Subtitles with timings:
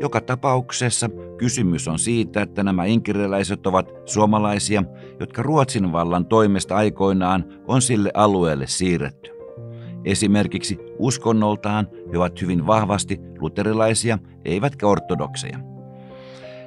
[0.00, 4.84] Joka tapauksessa kysymys on siitä, että nämä inkeriläiset ovat suomalaisia,
[5.20, 9.30] jotka Ruotsin vallan toimesta aikoinaan on sille alueelle siirretty.
[10.04, 15.58] Esimerkiksi uskonnoltaan he ovat hyvin vahvasti luterilaisia, eivätkä ortodokseja.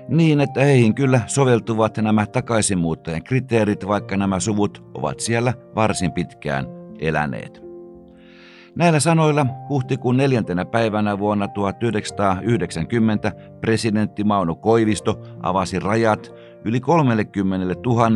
[0.08, 6.66] Niin, että heihin kyllä soveltuvat nämä takaisinmuuttajien kriteerit, vaikka nämä suvut ovat siellä varsin pitkään
[7.00, 7.63] eläneet.
[8.76, 13.32] Näillä sanoilla huhtikuun neljäntenä päivänä vuonna 1990
[13.62, 16.34] presidentti Mauno Koivisto avasi rajat
[16.66, 18.10] yli 30 000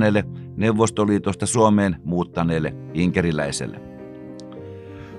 [0.55, 3.81] Neuvostoliitosta Suomeen muuttaneelle inkeriläiselle.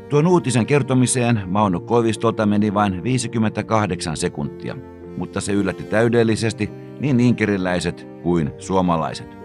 [0.09, 4.77] Tuon uutisen kertomiseen Mauno Koivistolta meni vain 58 sekuntia,
[5.17, 6.71] mutta se yllätti täydellisesti
[7.01, 9.39] niin inkeriläiset kuin suomalaiset.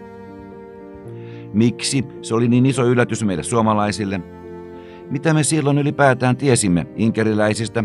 [1.54, 4.22] Miksi se oli niin iso yllätys meille suomalaisille?
[5.10, 7.84] Mitä me silloin ylipäätään tiesimme inkeriläisistä?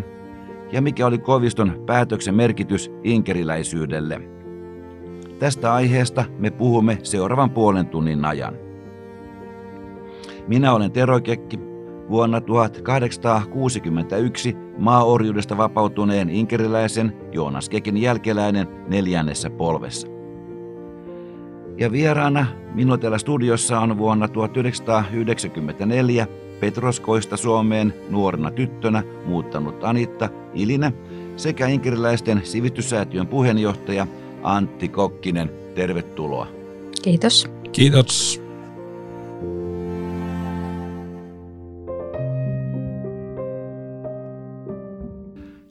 [0.73, 4.21] Ja mikä oli Koiviston päätöksen merkitys inkeriläisyydelle?
[5.39, 8.55] Tästä aiheesta me puhumme seuraavan puolen tunnin ajan.
[10.49, 11.61] Minä olen Tero Kekki,
[12.09, 20.09] vuonna 1861 maaorjuudesta vapautuneen inkeriläisen Joonas Kekin jälkeläinen neljännessä polvessa.
[21.79, 26.27] Ja vieraana minulla täällä studiossa on vuonna 1994
[26.61, 30.93] Petroskoista Suomeen nuorena tyttönä muuttanut Anitta Ilinen
[31.37, 34.07] sekä inkeriläisten sivistyssäätiön puheenjohtaja
[34.43, 35.51] Antti Kokkinen.
[35.75, 36.47] Tervetuloa.
[37.03, 37.51] Kiitos.
[37.73, 38.43] Kiitos.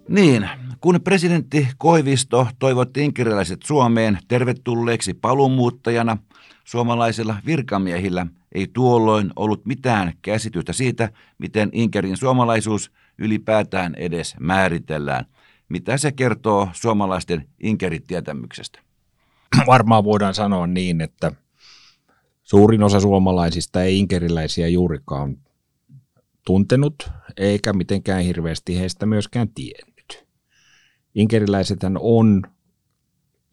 [0.09, 0.49] Niin,
[0.87, 6.17] kun presidentti Koivisto toivotti inkeriläiset Suomeen tervetulleeksi paluumuuttajana,
[6.63, 15.25] suomalaisilla virkamiehillä ei tuolloin ollut mitään käsitystä siitä, miten Inkerin suomalaisuus ylipäätään edes määritellään.
[15.69, 18.79] Mitä se kertoo suomalaisten Inkerit-tietämyksestä?
[19.67, 21.31] Varmaan voidaan sanoa niin, että
[22.43, 25.37] suurin osa suomalaisista ei inkeriläisiä juurikaan
[26.45, 29.96] tuntenut, eikä mitenkään hirveästi heistä myöskään tiennyt.
[31.17, 32.41] Inkeriläiset on,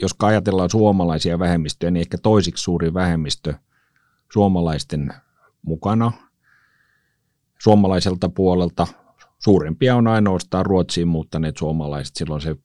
[0.03, 3.55] jos ajatellaan suomalaisia vähemmistöjä, niin ehkä toisiksi suuri vähemmistö
[4.33, 5.15] suomalaisten
[5.63, 6.13] mukana.
[7.59, 8.87] Suomalaiselta puolelta
[9.39, 12.57] suurempia on ainoastaan Ruotsiin muuttaneet suomalaiset, silloin se 50-70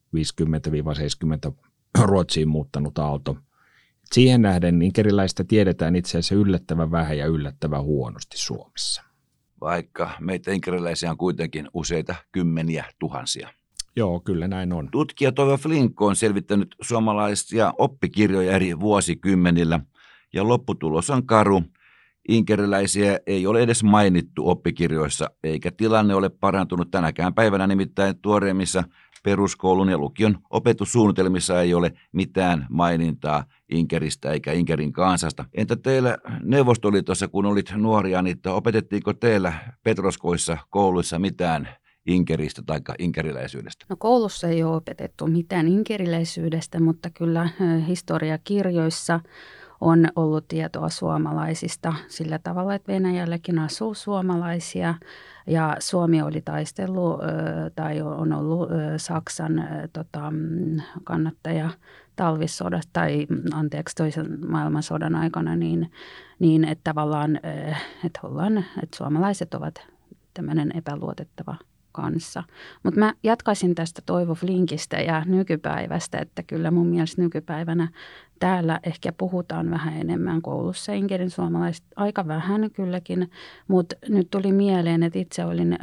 [2.04, 3.38] Ruotsiin muuttanut aalto.
[4.12, 9.04] Siihen nähden inkeriläistä tiedetään itse asiassa yllättävän vähän ja yllättävän huonosti Suomessa.
[9.62, 13.59] Vaikka meitä inkeriläisiä on kuitenkin useita kymmeniä tuhansia.
[13.96, 14.90] Joo, kyllä näin on.
[14.92, 19.80] Tutkija Toivo Flinko on selvittänyt suomalaisia oppikirjoja eri vuosikymmenillä–
[20.34, 21.64] ja lopputulos on karu.
[22.30, 28.84] Inkeriläisiä ei ole edes mainittu oppikirjoissa, eikä tilanne ole parantunut tänäkään päivänä, nimittäin tuoreimmissa
[29.24, 35.46] peruskoulun ja lukion opetussuunnitelmissa ei ole mitään mainintaa Inkeristä eikä Inkerin kansasta.
[35.54, 41.70] Entä teillä Neuvostoliitossa, kun olit nuoria, niin opetettiinko teillä Petroskoissa kouluissa mitään
[42.06, 43.86] inkeristä tai inkeriläisyydestä?
[43.90, 47.50] No koulussa ei ole opetettu mitään inkeriläisyydestä, mutta kyllä
[47.88, 49.20] historiakirjoissa
[49.82, 54.96] on ollut tietoa suomalaisista sillä tavalla, että Venäjälläkin asuu suomalaisia
[55.48, 57.20] ja Suomi oli taistellut
[57.76, 60.34] tai on ollut Saksan tota,
[61.04, 61.70] kannattaja
[62.16, 65.92] talvissodasta tai anteeksi toisen maailmansodan aikana, niin,
[66.40, 67.40] niin että tavallaan
[68.06, 69.88] että, ollaan, että suomalaiset ovat
[70.34, 71.56] tämmöinen epäluotettava
[72.02, 72.44] kanssa.
[72.84, 77.88] Mutta mä jatkaisin tästä Toivo Flinkistä ja nykypäivästä, että kyllä mun mielestä nykypäivänä
[78.40, 83.32] täällä ehkä puhutaan vähän enemmän koulussa Inkerin suomalaiset, aika vähän kylläkin,
[83.68, 85.78] mutta nyt tuli mieleen, että itse olin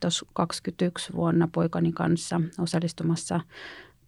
[0.00, 3.40] tuossa 21 vuonna poikani kanssa osallistumassa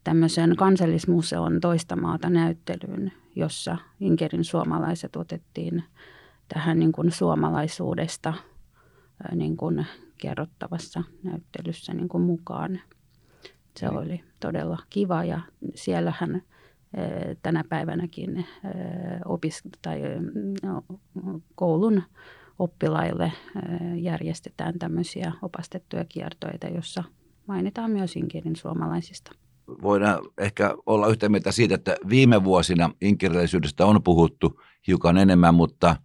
[0.05, 5.85] tämmöisen kansallismuseon toista maata näyttelyyn, jossa Inkerin suomalaiset otettiin
[6.55, 8.35] tähän niin kuin suomalaisuudesta
[9.35, 9.87] niin kuin
[10.21, 12.81] kerrottavassa näyttelyssä niin kuin mukaan.
[13.77, 13.99] Se niin.
[13.99, 15.41] oli todella kiva ja
[15.75, 16.43] siellähän
[17.43, 18.47] tänä päivänäkin
[19.25, 20.01] opis- tai
[20.63, 20.85] no,
[21.55, 22.03] koulun
[22.59, 23.33] oppilaille
[23.97, 27.05] järjestetään tämmöisiä opastettuja kiertoita, jossa
[27.47, 29.33] mainitaan myös inkerin suomalaisista.
[29.83, 35.97] Voidaan ehkä olla yhtä mieltä siitä, että viime vuosina inkeriläisyydestä on puhuttu hiukan enemmän, mutta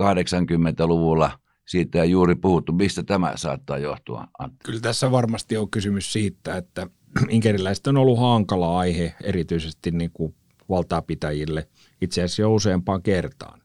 [0.00, 1.30] 70-80-luvulla–
[1.66, 2.72] siitä ei juuri puhuttu.
[2.72, 4.58] Mistä tämä saattaa johtua, Antti?
[4.64, 6.86] Kyllä tässä varmasti on kysymys siitä, että
[7.28, 10.34] inkeriläiset on ollut hankala aihe erityisesti niin kuin
[10.68, 11.68] valtaapitäjille
[12.00, 13.62] itse asiassa jo useampaan kertaan.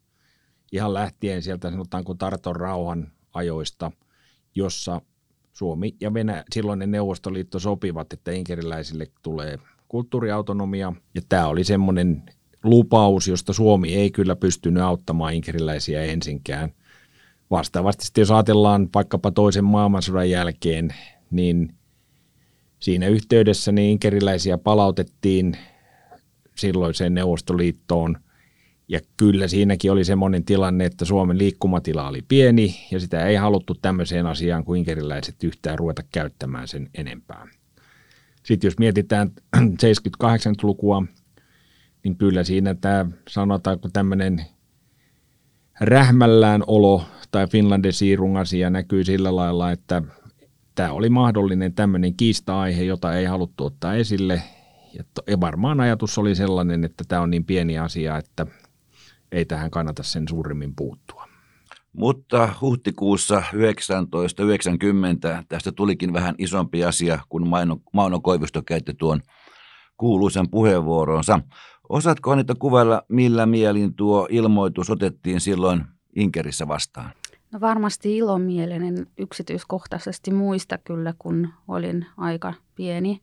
[0.72, 3.92] Ihan lähtien sieltä sanotaanko Tarton rauhan ajoista,
[4.56, 5.02] jossa
[5.54, 10.94] Suomi ja Venä, silloinen Neuvostoliitto sopivat, että inkeriläisille tulee kulttuuriautonomia.
[11.16, 12.24] Ja tämä oli semmoinen
[12.64, 16.74] lupaus, josta Suomi ei kyllä pystynyt auttamaan inkeriläisiä ensinkään.
[17.52, 20.94] Vastaavasti jos ajatellaan vaikkapa toisen maailmansodan jälkeen,
[21.32, 21.76] niin
[22.80, 25.58] siinä yhteydessä niin inkeriläisiä palautettiin
[26.56, 28.18] silloiseen Neuvostoliittoon.
[28.88, 33.76] Ja kyllä siinäkin oli semmoinen tilanne, että Suomen liikkumatila oli pieni ja sitä ei haluttu
[33.82, 37.48] tämmöiseen asiaan kuin inkeriläiset yhtään ruveta käyttämään sen enempää.
[38.44, 41.04] Sitten jos mietitään 70-80-lukua,
[42.04, 44.46] niin kyllä siinä tämä sanotaanko tämmöinen
[45.82, 50.02] rähmällään olo tai Finlandesiirun asia näkyy sillä lailla, että
[50.76, 54.42] tämä oli mahdollinen tämmöinen kiista-aihe, jota ei haluttu ottaa esille.
[55.28, 58.46] Ja varmaan ajatus oli sellainen, että tämä on niin pieni asia, että
[59.32, 61.28] ei tähän kannata sen suurimmin puuttua.
[61.94, 67.48] Mutta huhtikuussa 1990 tästä tulikin vähän isompi asia, kun
[67.94, 69.22] Mauno Koivisto käytti tuon
[69.98, 71.40] kuuluisen puheenvuoronsa.
[71.92, 75.84] Osaatko niitä kuvailla, millä mielin tuo ilmoitus otettiin silloin
[76.16, 77.12] Inkerissä vastaan?
[77.52, 83.22] No varmasti ilomielinen yksityiskohtaisesti muista kyllä, kun olin aika pieni.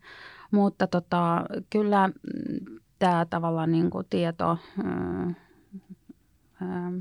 [0.50, 2.14] Mutta tota, kyllä mm,
[2.98, 5.34] tämä tavallaan niin kuin tieto ää,
[6.60, 6.92] ää,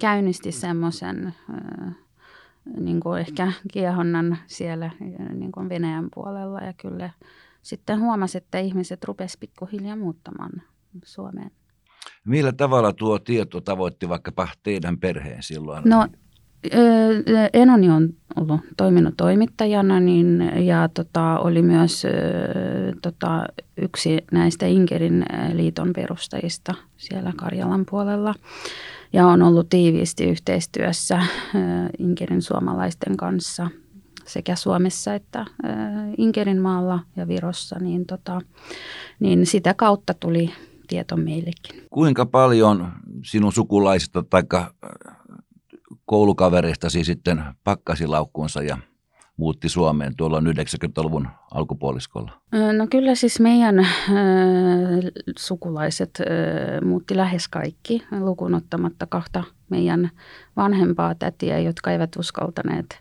[0.00, 1.34] käynnisti semmoisen
[2.80, 4.90] niin kuin ehkä kiehonnan siellä
[5.34, 7.10] niin kuin Venäjän puolella ja kyllä
[7.62, 10.62] sitten huomasi, että ihmiset rupesivat pikkuhiljaa muuttamaan
[11.04, 11.50] Suomeen.
[12.24, 15.82] Millä tavalla tuo tieto tavoitti vaikkapa teidän perheen silloin?
[15.84, 16.08] No
[17.52, 22.02] Enoni on ollut toiminut toimittajana niin, ja tota, oli myös
[23.02, 23.46] tota,
[23.76, 28.34] yksi näistä Inkerin liiton perustajista siellä Karjalan puolella.
[29.12, 31.22] Ja on ollut tiiviisti yhteistyössä
[31.98, 33.70] Inkerin suomalaisten kanssa
[34.26, 35.46] sekä Suomessa että
[36.18, 38.40] Inkerin maalla ja Virossa, niin, tota,
[39.20, 40.52] niin sitä kautta tuli
[40.86, 41.82] tieto meillekin.
[41.90, 42.92] Kuinka paljon
[43.24, 44.42] sinun sukulaisista tai
[46.04, 48.78] koulukavereistasi sitten pakkasi laukkuunsa ja
[49.36, 52.32] muutti Suomeen tuolla 90-luvun alkupuoliskolla?
[52.76, 53.86] No kyllä siis meidän äh,
[55.38, 60.10] sukulaiset äh, muutti lähes kaikki, lukuun ottamatta kahta meidän
[60.56, 63.00] vanhempaa tätiä, jotka eivät uskaltaneet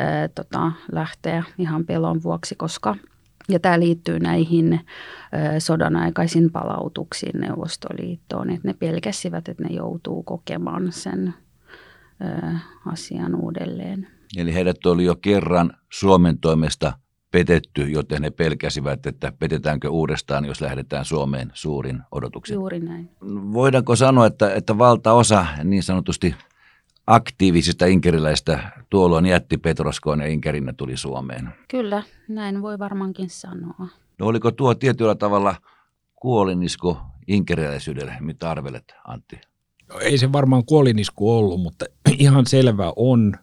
[0.00, 2.96] äh, tota, lähteä ihan pelon vuoksi, koska
[3.48, 4.80] ja tämä liittyy näihin
[5.58, 11.34] sodan aikaisiin palautuksiin Neuvostoliittoon, että ne pelkäsivät, että ne joutuu kokemaan sen
[12.86, 14.08] asian uudelleen.
[14.36, 16.92] Eli heidät oli jo kerran Suomen toimesta
[17.30, 22.54] petetty, joten he pelkäsivät, että petetäänkö uudestaan, jos lähdetään Suomeen suurin odotuksin.
[22.54, 23.10] Juuri näin.
[23.52, 26.34] Voidaanko sanoa, että, että valtaosa niin sanotusti
[27.06, 31.48] aktiivisista inkeriläistä tuolloin jätti Petroskoon ja Inkerinä tuli Suomeen?
[31.68, 33.88] Kyllä, näin voi varmaankin sanoa.
[34.18, 35.54] No oliko tuo tietyllä tavalla
[36.14, 38.16] kuolinisko inkeriläisyydelle?
[38.20, 39.40] Mitä arvelet, Antti?
[39.88, 41.84] No, ei se varmaan kuolinisku ollut, mutta
[42.18, 43.34] ihan selvä on,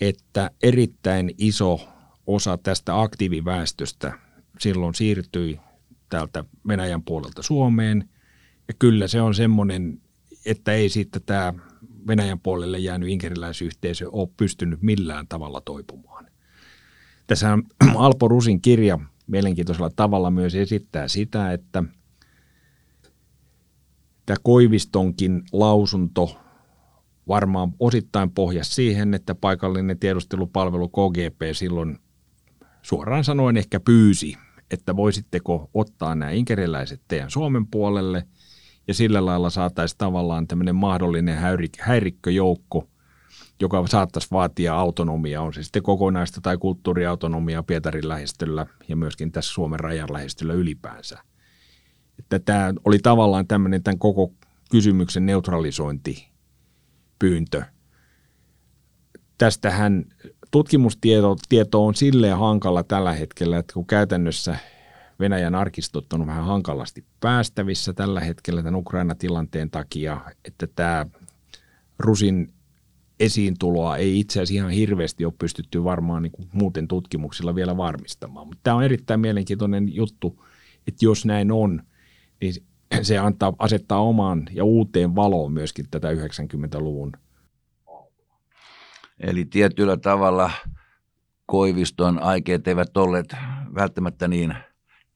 [0.00, 1.80] että erittäin iso
[2.26, 4.12] osa tästä aktiiviväestöstä
[4.58, 5.60] silloin siirtyi
[6.08, 8.08] täältä Venäjän puolelta Suomeen.
[8.68, 10.00] Ja kyllä se on semmoinen,
[10.46, 11.54] että ei siitä tämä
[12.06, 16.26] Venäjän puolelle jäänyt inkeriläisyhteisö ole pystynyt millään tavalla toipumaan.
[17.26, 17.58] Tässä
[17.94, 21.84] Alpo Rusin kirja mielenkiintoisella tavalla myös esittää sitä, että–
[24.26, 26.36] Tämä Koivistonkin lausunto
[27.28, 31.98] varmaan osittain pohjasi siihen, että paikallinen tiedustelupalvelu KGP silloin
[32.82, 34.36] suoraan sanoen ehkä pyysi,
[34.70, 38.26] että voisitteko ottaa nämä inkeriläiset teidän Suomen puolelle
[38.88, 41.38] ja sillä lailla saataisiin tavallaan tämmöinen mahdollinen
[41.80, 42.88] häirikköjoukko,
[43.60, 49.52] joka saattaisi vaatia autonomiaa, on se sitten kokonaista tai kulttuuriautonomiaa Pietarin lähestyllä ja myöskin tässä
[49.54, 51.18] Suomen rajan lähestyllä ylipäänsä–
[52.18, 54.32] että tämä oli tavallaan tämmöinen tämän koko
[54.70, 56.28] kysymyksen neutralisointi
[57.18, 57.62] pyyntö.
[59.38, 60.04] Tästähän
[60.50, 64.56] tutkimustieto tieto on silleen hankala tällä hetkellä, että kun käytännössä
[65.20, 71.06] Venäjän arkistot on vähän hankalasti päästävissä tällä hetkellä tämän Ukraina-tilanteen takia, että tämä
[71.98, 72.52] Rusin
[73.20, 78.46] esiintuloa ei itse asiassa ihan hirveästi ole pystytty varmaan niin kuin muuten tutkimuksilla vielä varmistamaan.
[78.46, 80.44] Mutta tämä on erittäin mielenkiintoinen juttu,
[80.86, 81.82] että jos näin on,
[82.40, 82.54] niin
[83.02, 87.12] se antaa, asettaa omaan ja uuteen valoon myöskin tätä 90-luvun.
[89.20, 90.50] Eli tietyllä tavalla
[91.46, 93.36] Koiviston aikeet eivät olleet
[93.74, 94.54] välttämättä niin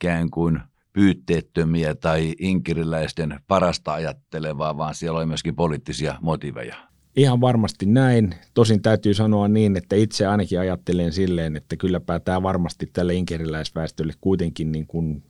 [0.01, 0.61] kään kuin
[0.93, 6.77] pyytteettömiä tai inkiriläisten parasta ajattelevaa, vaan siellä oli myöskin poliittisia motiveja.
[7.17, 8.35] Ihan varmasti näin.
[8.55, 14.13] Tosin täytyy sanoa niin, että itse ainakin ajattelen silleen, että kylläpä tämä varmasti tälle inkeriläisväestölle
[14.21, 15.23] kuitenkin niin kuin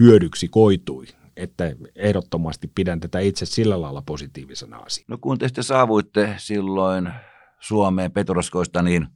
[0.00, 1.04] hyödyksi koitui.
[1.36, 5.06] Että ehdottomasti pidän tätä itse sillä lailla positiivisena asiana.
[5.08, 7.10] No kun te sitten saavuitte silloin
[7.60, 9.06] Suomeen Petroskoista, niin,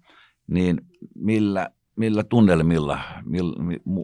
[0.46, 0.80] niin
[1.14, 3.56] millä, millä tunnelmilla, millä,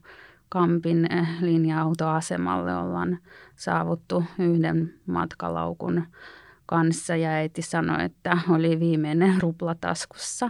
[0.49, 3.19] Kampin eh, linja-autoasemalle ollaan
[3.55, 6.03] saavuttu yhden matkalaukun
[6.65, 10.49] kanssa ja äiti sanoi, että oli viimeinen rupla taskussa.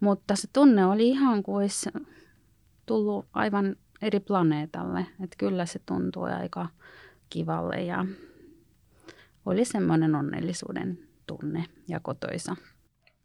[0.00, 1.90] Mutta se tunne oli ihan kuin olisi
[2.86, 5.00] tullut aivan eri planeetalle.
[5.00, 6.68] Että kyllä se tuntui aika
[7.30, 8.06] kivalle ja
[9.46, 12.56] oli semmoinen onnellisuuden tunne ja kotoisa.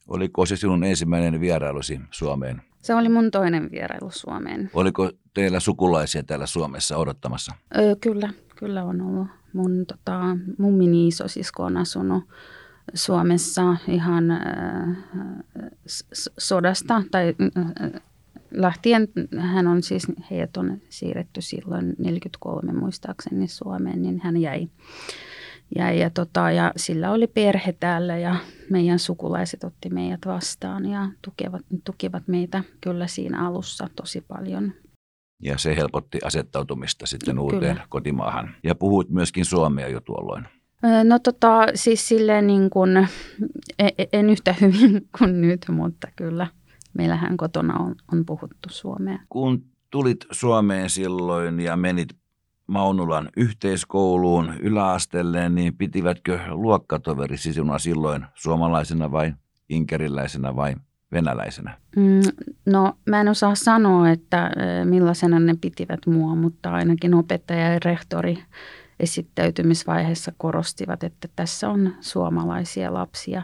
[0.08, 2.62] Oliko se sinun ensimmäinen vierailusi Suomeen?
[2.82, 4.70] Se oli mun toinen vierailu Suomeen.
[4.74, 7.53] Oliko teillä sukulaisia täällä Suomessa odottamassa?
[7.77, 9.27] Öö, kyllä, kyllä on ollut.
[9.53, 12.24] Mun tota, mummini isosisko on asunut
[12.94, 14.41] Suomessa ihan äh,
[16.38, 18.01] sodasta tai äh,
[18.55, 19.07] lähtien.
[19.38, 24.67] Hän on siis, heidät on siirretty silloin 43 muistaakseni Suomeen, niin hän jäi
[25.75, 28.35] ja, ja, tota, ja sillä oli perhe täällä ja
[28.69, 34.74] meidän sukulaiset otti meidät vastaan ja tukevat, tukivat meitä kyllä siinä alussa tosi paljon.
[35.43, 37.88] Ja se helpotti asettautumista sitten uuteen kyllä.
[37.89, 38.55] kotimaahan.
[38.63, 40.47] Ja puhuit myöskin suomea jo tuolloin.
[41.03, 42.97] No tota, siis silleen niin kuin,
[43.79, 46.47] e, e, en yhtä hyvin kuin nyt, mutta kyllä
[46.95, 49.19] meillähän kotona on, on puhuttu suomea.
[49.29, 52.15] Kun tulit Suomeen silloin ja menit
[52.67, 59.33] Maunulan yhteiskouluun yläasteelleen, niin pitivätkö luokkatoveri sinua silloin suomalaisena vai
[59.69, 60.75] inkeriläisenä vai
[61.11, 61.77] venäläisenä?
[61.95, 62.21] Mm,
[62.65, 64.51] no mä en osaa sanoa, että
[64.83, 68.37] millaisena ne pitivät mua, mutta ainakin opettaja ja rehtori
[68.99, 73.43] esittäytymisvaiheessa korostivat, että tässä on suomalaisia lapsia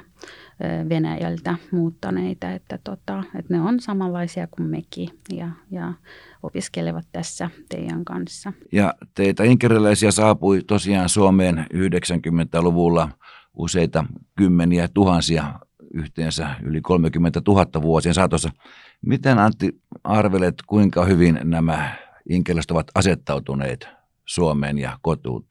[0.90, 5.94] Venäjältä muuttaneita, että, tota, että ne on samanlaisia kuin mekin ja, ja
[6.44, 8.54] opiskelevat tässä teidän kanssa.
[8.72, 13.10] Ja teitä inkeriläisiä saapui tosiaan Suomeen 90-luvulla
[13.54, 14.06] useita
[14.38, 15.60] kymmeniä tuhansia,
[15.94, 18.50] yhteensä yli 30 000 vuosien saatossa.
[19.02, 21.96] Miten Antti arvelet, kuinka hyvin nämä
[22.30, 24.01] inkeriläiset ovat asettautuneet
[24.32, 25.00] Suomeen ja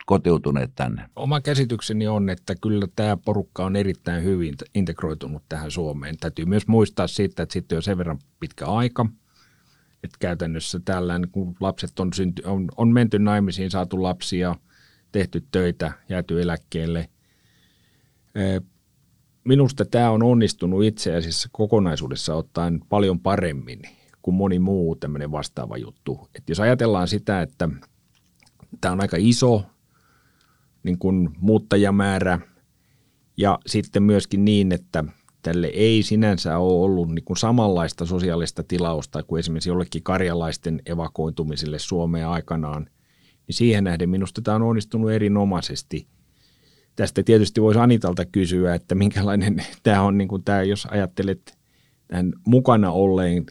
[0.06, 1.10] kotiutuneet tänne?
[1.16, 6.16] Oma käsitykseni on, että kyllä tämä porukka on erittäin hyvin integroitunut tähän Suomeen.
[6.20, 9.06] Täytyy myös muistaa siitä, että sitten on sen verran pitkä aika,
[10.04, 14.56] että käytännössä tällään, kun lapset on, synty, on, on menty naimisiin, saatu lapsia,
[15.12, 17.08] tehty töitä, jääty eläkkeelle.
[19.44, 23.80] Minusta tämä on onnistunut itse asiassa kokonaisuudessa ottaen paljon paremmin
[24.22, 26.28] kuin moni muu tämmöinen vastaava juttu.
[26.34, 27.68] Et jos ajatellaan sitä, että–
[28.80, 29.62] tämä on aika iso
[30.82, 32.38] niin kuin muuttajamäärä
[33.36, 35.04] ja sitten myöskin niin, että
[35.42, 41.78] tälle ei sinänsä ole ollut niin kuin samanlaista sosiaalista tilausta kuin esimerkiksi jollekin karjalaisten evakointumiselle
[41.78, 42.86] Suomeen aikanaan,
[43.46, 46.06] niin siihen nähden minusta tämä on onnistunut erinomaisesti.
[46.96, 51.58] Tästä tietysti voisi Anitalta kysyä, että minkälainen tämä on, niin kuin tämä, jos ajattelet
[52.06, 53.46] tämän mukana olleen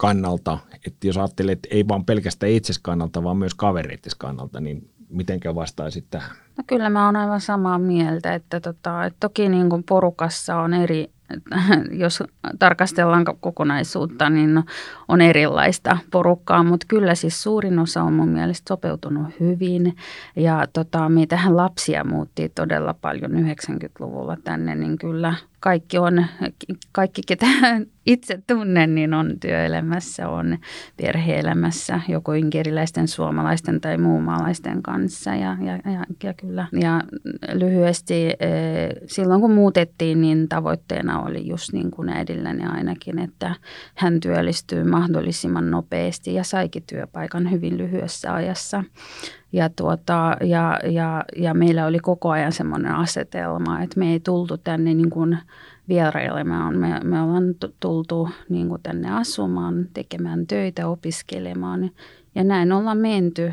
[0.00, 4.90] kannalta, että jos ajattelet, että ei vaan pelkästään itses kannalta, vaan myös kavereittes kannalta, niin
[5.08, 6.30] mitenkä vastaisit tähän?
[6.56, 10.74] No kyllä mä oon aivan samaa mieltä, että, tota, että toki niin kuin porukassa on
[10.74, 11.10] eri
[12.02, 12.22] jos
[12.58, 14.62] tarkastellaan kokonaisuutta, niin
[15.08, 19.96] on erilaista porukkaa, mutta kyllä siis suurin osa on mun mielestä sopeutunut hyvin.
[20.36, 26.26] Ja tota, meitähän lapsia muutti todella paljon 90-luvulla tänne, niin kyllä kaikki on,
[26.92, 27.46] kaikki ketä
[28.06, 30.58] itse tunnen, niin on työelämässä, on
[30.96, 35.30] perheelämässä, joko inkeriläisten, suomalaisten tai muumaalaisten kanssa.
[35.34, 36.66] Ja, ja, ja, ja kyllä.
[36.80, 37.02] Ja
[37.52, 38.36] lyhyesti, eh,
[39.06, 43.54] silloin kun muutettiin, niin tavoitteena oli just niin kuin äidilläni ainakin, että
[43.94, 48.84] hän työllistyy mahdollisimman nopeasti ja saikin työpaikan hyvin lyhyessä ajassa.
[49.52, 54.58] Ja, tuota, ja, ja, ja meillä oli koko ajan semmoinen asetelma, että me ei tultu
[54.58, 55.38] tänne niin kuin
[55.88, 56.78] vierailemaan.
[56.78, 57.44] Me, me ollaan
[57.80, 61.90] tultu niin kuin tänne asumaan, tekemään töitä, opiskelemaan
[62.34, 63.52] ja näin ollaan menty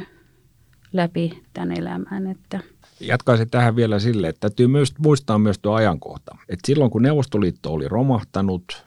[0.93, 2.27] läpi tämän elämän.
[2.27, 2.59] Että
[2.99, 6.37] Jatkaisin tähän vielä sille, että täytyy myös muistaa myös tuo ajankohta.
[6.49, 8.85] Että silloin kun Neuvostoliitto oli romahtanut,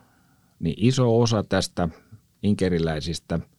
[0.61, 1.89] niin iso osa tästä
[2.43, 3.41] inkeriläisistä–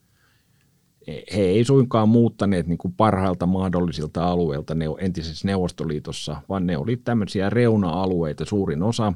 [1.08, 6.98] he ei suinkaan muuttaneet niin kuin parhailta mahdollisilta alueilta ne entisessä Neuvostoliitossa, vaan ne oli
[6.98, 9.14] tämmöisiä reuna-alueita suurin osa,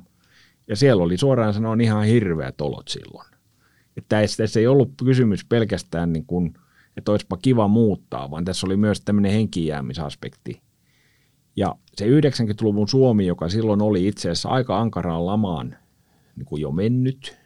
[0.68, 3.28] ja siellä oli suoraan sanoen ihan hirveät olot silloin.
[3.98, 6.54] Että tässä ei ollut kysymys pelkästään, niin kuin,
[6.98, 10.62] että olisipa kiva muuttaa, vaan tässä oli myös tämmöinen henkijäämisaspekti.
[11.56, 15.76] Ja se 90-luvun Suomi, joka silloin oli itse asiassa aika ankaraan lamaan
[16.36, 17.38] niin kuin jo mennyt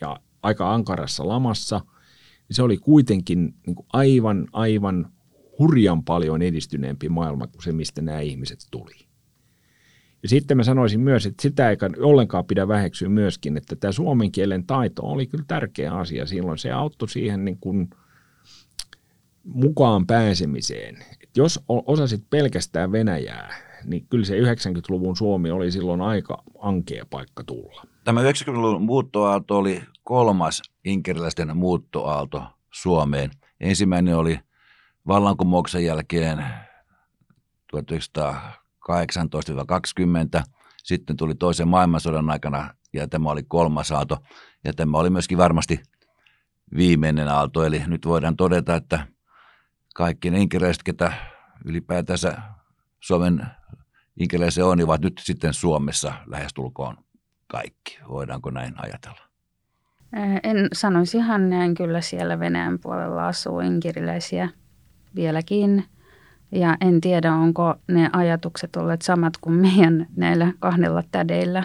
[0.00, 1.80] ja aika ankarassa lamassa,
[2.50, 5.12] niin se oli kuitenkin niin kuin aivan, aivan
[5.58, 8.94] hurjan paljon edistyneempi maailma kuin se, mistä nämä ihmiset tuli.
[10.22, 14.32] Ja sitten mä sanoisin myös, että sitä ei ollenkaan pidä väheksyä myöskin, että tämä suomen
[14.32, 16.58] kielen taito oli kyllä tärkeä asia silloin.
[16.58, 17.90] Se auttoi siihen niin kuin
[19.44, 20.96] mukaan pääsemiseen.
[21.22, 27.44] Et jos osasit pelkästään Venäjää, niin kyllä se 90-luvun Suomi oli silloin aika ankea paikka
[27.44, 27.82] tulla.
[28.04, 33.30] Tämä 90-luvun muuttoaalto oli kolmas inkeriläisten muuttoaalto Suomeen.
[33.60, 34.40] Ensimmäinen oli
[35.06, 36.44] vallankumouksen jälkeen
[37.76, 40.42] 1918-20,
[40.76, 44.18] sitten tuli toisen maailmansodan aikana ja tämä oli kolmas aalto
[44.64, 45.80] ja tämä oli myöskin varmasti
[46.76, 49.06] viimeinen aalto, eli nyt voidaan todeta, että
[49.94, 51.12] kaikki ne inkeriläiset, ketä
[51.64, 52.38] ylipäätänsä
[53.00, 53.46] Suomen
[54.20, 56.96] inkeriläisiä on, niin ovat nyt sitten Suomessa lähestulkoon
[57.46, 57.98] kaikki.
[58.08, 59.20] Voidaanko näin ajatella?
[60.42, 61.74] En sanoisi ihan näin.
[61.74, 64.48] Kyllä siellä Venäjän puolella asuu inkeriläisiä
[65.14, 65.84] vieläkin.
[66.52, 71.64] Ja en tiedä, onko ne ajatukset olleet samat kuin meidän näillä kahdella tädeillä,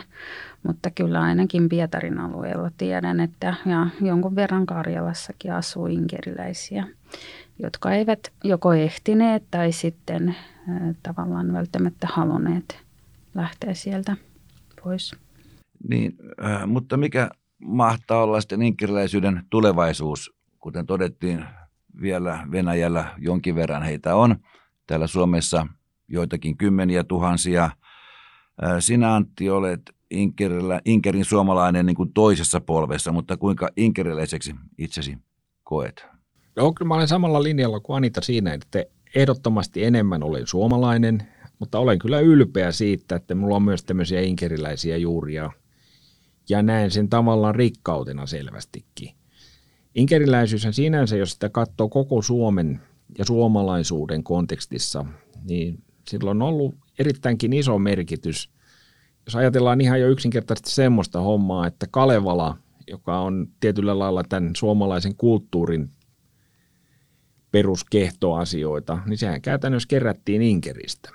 [0.63, 6.87] mutta kyllä ainakin Pietarin alueella tiedän, että ja jonkun verran Karjalassakin asuu inkeriläisiä,
[7.59, 10.35] jotka eivät joko ehtineet tai sitten
[11.03, 12.85] tavallaan välttämättä halunneet
[13.35, 14.17] lähteä sieltä
[14.83, 15.15] pois.
[15.89, 16.17] Niin,
[16.67, 17.29] mutta mikä
[17.59, 21.45] mahtaa olla sitten inkeriläisyyden tulevaisuus, kuten todettiin,
[22.01, 24.35] vielä Venäjällä jonkin verran heitä on.
[24.87, 25.67] Täällä Suomessa
[26.07, 27.69] joitakin kymmeniä tuhansia.
[28.79, 29.81] Sinä Antti olet
[30.11, 35.17] Inkerillä, Inkerin suomalainen niin kuin toisessa polvessa, mutta kuinka inkeriläiseksi itsesi
[35.63, 36.05] koet?
[36.55, 38.85] Joo, kyllä mä olen samalla linjalla kuin Anita siinä, että
[39.15, 41.27] ehdottomasti enemmän olen suomalainen,
[41.59, 45.51] mutta olen kyllä ylpeä siitä, että mulla on myös tämmöisiä inkeriläisiä juuria
[46.49, 49.15] ja näen sen tavallaan rikkautena selvästikin.
[49.95, 52.81] Inkeriläisyys sinänsä, jos sitä katsoo koko Suomen
[53.17, 55.05] ja suomalaisuuden kontekstissa,
[55.49, 58.49] niin sillä on ollut erittäinkin iso merkitys.
[59.25, 65.15] Jos ajatellaan ihan jo yksinkertaisesti semmoista hommaa, että Kalevala, joka on tietyllä lailla tämän suomalaisen
[65.15, 65.89] kulttuurin
[67.55, 71.09] peruskehtoasioita, niin sehän käytännössä kerättiin Inkeristä.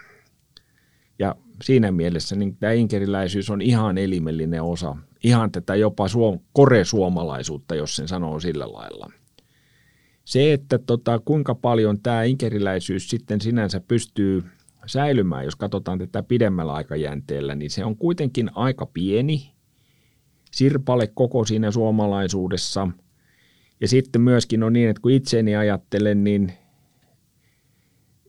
[1.19, 7.75] Ja siinä mielessä niin tämä inkeriläisyys on ihan elimellinen osa ihan tätä jopa suom- koresuomalaisuutta,
[7.75, 9.11] jos sen sanoo sillä lailla.
[10.25, 14.45] Se, että tota, kuinka paljon tämä inkeriläisyys sitten sinänsä pystyy
[14.87, 19.53] säilymään, jos katsotaan tätä pidemmällä aikajänteellä, niin se on kuitenkin aika pieni
[20.51, 22.89] sirpale koko siinä suomalaisuudessa.
[23.81, 26.53] Ja sitten myöskin on niin, että kun itseeni ajattelen, niin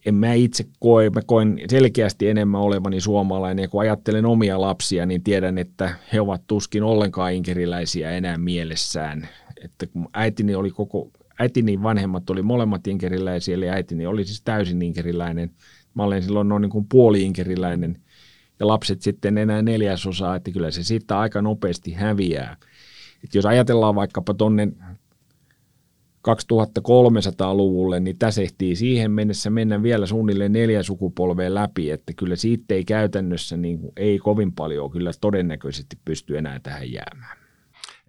[0.06, 5.06] en mä itse koe, mä koen selkeästi enemmän olevani suomalainen ja kun ajattelen omia lapsia,
[5.06, 9.28] niin tiedän, että he ovat tuskin ollenkaan inkeriläisiä enää mielessään.
[9.64, 14.82] Että kun äitini oli koko, äitini vanhemmat oli molemmat inkeriläisiä, eli äitini oli siis täysin
[14.82, 15.52] inkeriläinen.
[15.94, 17.98] Mä olen silloin noin niin kuin puoli inkeriläinen
[18.60, 22.58] ja lapset sitten enää neljäsosaa, että kyllä se siitä aika nopeasti häviää.
[23.24, 24.68] Et jos ajatellaan vaikkapa tuonne
[26.28, 32.74] 2300-luvulle, niin tässä ehtii siihen mennessä mennä vielä suunnilleen neljä sukupolvea läpi, että kyllä siitä
[32.74, 37.38] ei käytännössä niin kuin, ei kovin paljon kyllä todennäköisesti pysty enää tähän jäämään.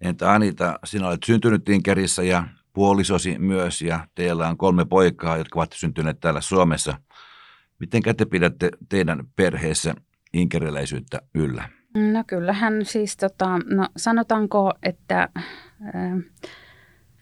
[0.01, 5.59] Entä Anita, sinä olet syntynyt Inkerissä ja puolisosi myös ja teillä on kolme poikaa, jotka
[5.59, 6.97] ovat syntyneet täällä Suomessa.
[7.79, 9.95] Miten te pidätte teidän perheessä
[10.33, 11.69] inkeriläisyyttä yllä?
[11.95, 15.29] No kyllähän siis tota, no sanotaanko, että
[15.95, 16.23] äh,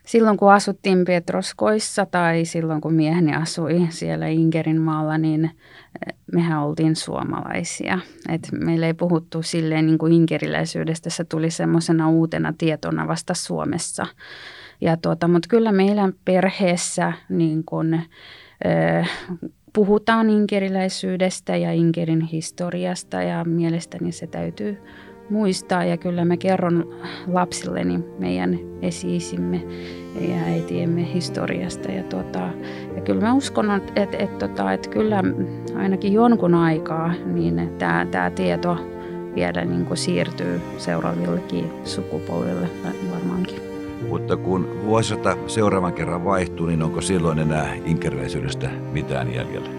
[0.05, 6.63] silloin kun asuttiin Petroskoissa tai silloin kun mieheni asui siellä Inkerin maalla, niin eh, mehän
[6.63, 7.99] oltiin suomalaisia.
[8.29, 14.07] Et meillä ei puhuttu silleen niin kuin inkeriläisyydestä, se tuli semmoisena uutena tietona vasta Suomessa.
[14.81, 19.09] Ja tuota, mutta kyllä meillä perheessä niin kun, äh,
[19.73, 24.77] puhutaan inkeriläisyydestä ja Inkerin historiasta ja mielestäni se täytyy
[25.31, 26.93] muistaa ja kyllä mä kerron
[27.27, 29.61] lapsilleni meidän esiisimme
[30.21, 31.91] ja äitiemme historiasta.
[31.91, 32.39] Ja, tuota,
[32.95, 35.23] ja kyllä mä uskon, että, että, että, tota, että kyllä
[35.75, 38.77] ainakin jonkun aikaa niin tämä, tämä tieto
[39.35, 42.67] vielä niin kuin siirtyy seuraavillekin sukupolville
[43.11, 43.61] varmaankin.
[44.09, 49.69] Mutta kun vuosisata seuraavan kerran vaihtuu, niin onko silloin enää inkeriläisyydestä mitään jäljellä?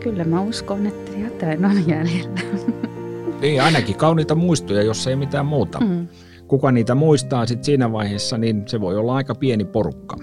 [0.00, 2.40] Kyllä mä uskon, että jotain on jäljellä.
[3.40, 5.80] Niin, ainakin kauniita muistoja, jos ei mitään muuta.
[5.80, 6.08] Mm.
[6.46, 10.16] kuka niitä muistaa sitten siinä vaiheessa, niin se voi olla aika pieni porukka.